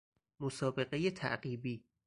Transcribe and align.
مسابقه 0.39 1.11
تعقیبی 1.11 1.85